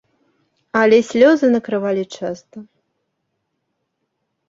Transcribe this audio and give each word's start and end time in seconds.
Але 0.81 0.97
слёзы 1.09 1.45
накрывалі 1.57 2.03
часта. 2.17 2.57